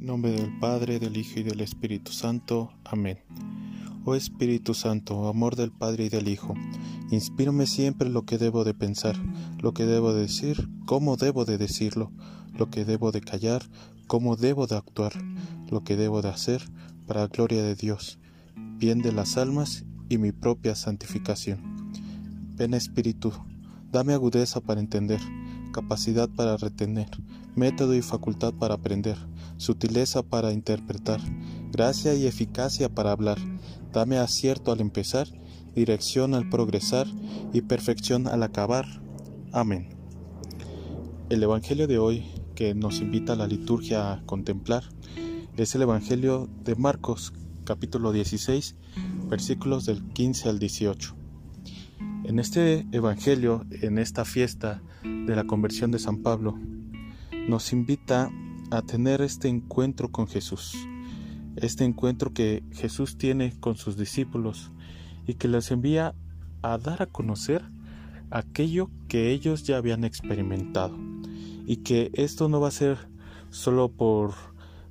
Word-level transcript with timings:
nombre 0.00 0.32
del 0.32 0.58
Padre, 0.58 0.98
del 0.98 1.16
Hijo 1.18 1.40
y 1.40 1.42
del 1.42 1.60
Espíritu 1.60 2.12
Santo. 2.12 2.72
Amén. 2.84 3.18
Oh 4.06 4.14
Espíritu 4.14 4.72
Santo, 4.72 5.28
amor 5.28 5.56
del 5.56 5.72
Padre 5.72 6.06
y 6.06 6.08
del 6.08 6.28
Hijo, 6.28 6.54
inspírame 7.10 7.66
siempre 7.66 8.08
lo 8.08 8.24
que 8.24 8.38
debo 8.38 8.64
de 8.64 8.72
pensar, 8.72 9.14
lo 9.60 9.74
que 9.74 9.84
debo 9.84 10.14
de 10.14 10.22
decir, 10.22 10.70
cómo 10.86 11.18
debo 11.18 11.44
de 11.44 11.58
decirlo, 11.58 12.10
lo 12.56 12.70
que 12.70 12.86
debo 12.86 13.12
de 13.12 13.20
callar, 13.20 13.62
cómo 14.06 14.36
debo 14.36 14.66
de 14.66 14.76
actuar, 14.76 15.12
lo 15.70 15.84
que 15.84 15.96
debo 15.96 16.22
de 16.22 16.30
hacer 16.30 16.62
para 17.06 17.20
la 17.20 17.26
gloria 17.26 17.62
de 17.62 17.74
Dios, 17.74 18.18
bien 18.56 19.02
de 19.02 19.12
las 19.12 19.36
almas 19.36 19.84
y 20.08 20.16
mi 20.16 20.32
propia 20.32 20.76
santificación. 20.76 21.92
Ven 22.56 22.72
Espíritu, 22.72 23.32
dame 23.92 24.14
agudeza 24.14 24.62
para 24.62 24.80
entender, 24.80 25.20
capacidad 25.70 26.28
para 26.28 26.56
retener, 26.56 27.08
método 27.54 27.94
y 27.94 28.02
facultad 28.02 28.52
para 28.52 28.74
aprender, 28.74 29.16
sutileza 29.56 30.22
para 30.22 30.52
interpretar, 30.52 31.20
gracia 31.72 32.14
y 32.14 32.26
eficacia 32.26 32.88
para 32.88 33.12
hablar. 33.12 33.38
Dame 33.92 34.18
acierto 34.18 34.72
al 34.72 34.80
empezar, 34.80 35.28
dirección 35.74 36.34
al 36.34 36.48
progresar 36.48 37.06
y 37.52 37.62
perfección 37.62 38.26
al 38.26 38.42
acabar. 38.42 38.86
Amén. 39.52 39.88
El 41.28 41.42
Evangelio 41.42 41.86
de 41.86 41.98
hoy 41.98 42.24
que 42.54 42.74
nos 42.74 43.00
invita 43.00 43.34
a 43.34 43.36
la 43.36 43.46
liturgia 43.46 44.12
a 44.12 44.26
contemplar 44.26 44.84
es 45.56 45.74
el 45.74 45.82
Evangelio 45.82 46.48
de 46.64 46.74
Marcos 46.74 47.32
capítulo 47.64 48.12
16 48.12 48.76
versículos 49.28 49.86
del 49.86 50.02
15 50.12 50.48
al 50.48 50.58
18. 50.58 51.14
En 52.24 52.38
este 52.38 52.86
Evangelio, 52.92 53.64
en 53.70 53.98
esta 53.98 54.24
fiesta 54.24 54.82
de 55.30 55.36
la 55.36 55.44
conversión 55.44 55.92
de 55.92 56.00
San 56.00 56.24
Pablo, 56.24 56.58
nos 57.48 57.72
invita 57.72 58.32
a 58.72 58.82
tener 58.82 59.22
este 59.22 59.46
encuentro 59.46 60.10
con 60.10 60.26
Jesús, 60.26 60.76
este 61.54 61.84
encuentro 61.84 62.32
que 62.32 62.64
Jesús 62.72 63.16
tiene 63.16 63.54
con 63.60 63.76
sus 63.76 63.96
discípulos 63.96 64.72
y 65.28 65.34
que 65.34 65.46
les 65.46 65.70
envía 65.70 66.16
a 66.62 66.78
dar 66.78 67.02
a 67.02 67.06
conocer 67.06 67.62
aquello 68.32 68.90
que 69.06 69.30
ellos 69.30 69.62
ya 69.62 69.76
habían 69.76 70.02
experimentado 70.02 70.98
y 71.64 71.76
que 71.76 72.10
esto 72.14 72.48
no 72.48 72.60
va 72.60 72.66
a 72.66 72.72
ser 72.72 72.98
solo 73.50 73.88
por 73.88 74.34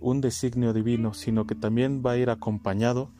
un 0.00 0.20
designio 0.20 0.72
divino, 0.72 1.12
sino 1.12 1.44
que 1.44 1.56
también 1.56 2.02
va 2.06 2.12
a 2.12 2.18
ir 2.18 2.30
acompañado 2.30 3.10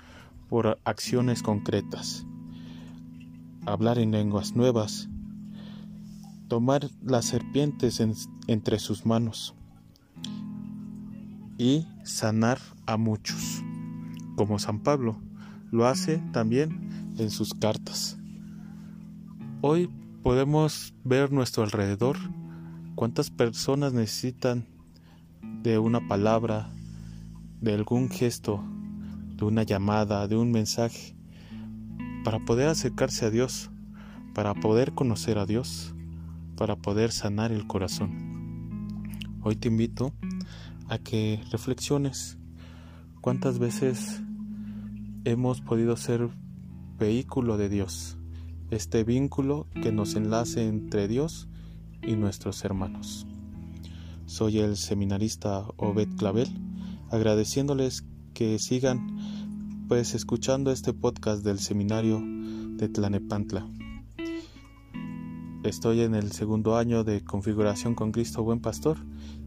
por 0.49 0.79
acciones 0.85 1.43
concretas. 1.43 2.25
Hablar 3.67 3.99
en 3.99 4.13
lenguas 4.13 4.55
nuevas, 4.55 5.09
tomar 6.51 6.91
las 7.01 7.27
serpientes 7.27 8.03
entre 8.49 8.81
sus 8.81 9.07
manos 9.07 9.55
y 11.57 11.87
sanar 12.03 12.59
a 12.87 12.97
muchos, 12.97 13.63
como 14.35 14.59
San 14.59 14.81
Pablo 14.81 15.17
lo 15.71 15.87
hace 15.87 16.19
también 16.33 17.15
en 17.19 17.31
sus 17.31 17.55
cartas. 17.55 18.19
Hoy 19.61 19.89
podemos 20.25 20.93
ver 21.05 21.31
nuestro 21.31 21.63
alrededor 21.63 22.17
cuántas 22.97 23.31
personas 23.31 23.93
necesitan 23.93 24.67
de 25.63 25.79
una 25.79 26.09
palabra, 26.09 26.73
de 27.61 27.75
algún 27.75 28.11
gesto, 28.11 28.61
de 29.37 29.45
una 29.45 29.63
llamada, 29.63 30.27
de 30.27 30.37
un 30.37 30.51
mensaje, 30.51 31.15
para 32.25 32.41
poder 32.41 32.67
acercarse 32.67 33.27
a 33.27 33.31
Dios, 33.31 33.71
para 34.35 34.55
poder 34.55 34.95
conocer 34.95 35.39
a 35.39 35.47
Dios 35.47 35.95
para 36.61 36.77
poder 36.77 37.11
sanar 37.11 37.53
el 37.53 37.67
corazón. 37.67 39.09
Hoy 39.43 39.57
te 39.57 39.69
invito 39.69 40.13
a 40.91 40.99
que 40.99 41.43
reflexiones 41.51 42.37
cuántas 43.23 43.59
veces 43.59 44.21
hemos 45.25 45.63
podido 45.63 45.97
ser 45.97 46.29
vehículo 46.99 47.57
de 47.57 47.71
Dios, 47.71 48.19
este 48.71 49.05
vínculo 49.05 49.69
que 49.83 49.91
nos 49.91 50.17
enlace 50.17 50.69
entre 50.69 51.09
Dios 51.09 51.49
y 52.03 52.17
nuestros 52.17 52.63
hermanos. 52.63 53.27
Soy 54.27 54.59
el 54.59 54.77
seminarista 54.77 55.67
Obed 55.79 56.15
Clavel, 56.19 56.51
agradeciéndoles 57.09 58.05
que 58.35 58.59
sigan 58.59 59.17
pues 59.89 60.15
escuchando 60.15 60.73
este 60.73 60.93
podcast 60.93 61.43
del 61.43 61.59
seminario 61.59 62.23
de 62.23 62.91
Tlanepantla. 62.91 63.67
Estoy 65.63 66.01
en 66.01 66.15
el 66.15 66.33
segundo 66.33 66.77
año 66.77 67.05
de 67.05 67.23
configuración 67.23 67.95
con 67.95 68.13
Cristo 68.13 68.43
Buen 68.43 68.61
Pastor 68.61 68.97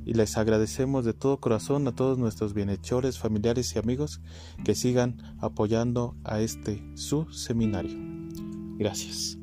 y 0.06 0.14
les 0.14 0.38
agradecemos 0.38 1.06
de 1.06 1.14
todo 1.14 1.40
corazón 1.40 1.88
a 1.88 1.96
todos 1.96 2.20
nuestros 2.20 2.54
bienhechores, 2.54 3.18
familiares 3.18 3.76
y 3.76 3.80
amigos 3.80 4.22
que 4.64 4.76
sigan 4.76 5.18
apoyando 5.40 6.16
a 6.24 6.40
este 6.40 6.84
su 6.94 7.32
seminario. 7.32 7.98
Gracias. 8.78 9.43